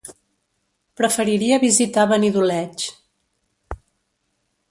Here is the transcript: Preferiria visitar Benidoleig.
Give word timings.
Preferiria 1.01 1.59
visitar 1.65 2.07
Benidoleig. 2.13 2.87